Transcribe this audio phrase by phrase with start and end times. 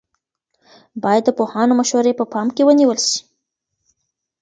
[1.03, 3.19] باید د پوهانو مشورې په پام کې ونیول سي.